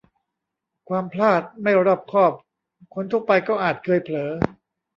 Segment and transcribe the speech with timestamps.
[0.89, 2.33] ความพลาด-ไม่รอบคอบ
[2.93, 4.31] คนทั่วไปก็อาจเคยเผลอ